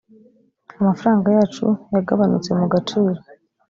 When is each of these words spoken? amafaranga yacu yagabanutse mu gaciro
amafaranga 0.79 1.27
yacu 1.37 1.65
yagabanutse 1.93 2.49
mu 2.59 2.65
gaciro 2.73 3.19